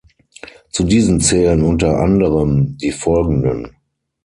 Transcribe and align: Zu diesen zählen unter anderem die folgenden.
Zu 0.71 0.85
diesen 0.85 1.21
zählen 1.21 1.61
unter 1.61 1.99
anderem 1.99 2.75
die 2.79 2.91
folgenden. 2.91 3.75